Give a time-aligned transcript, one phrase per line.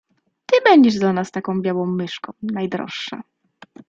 [0.45, 3.21] "Ty będziesz dla nas taką białą myszką, najdroższa."